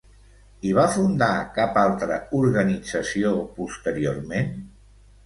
[0.67, 1.27] I va fundar
[1.57, 4.51] cap altra organització posteriorment?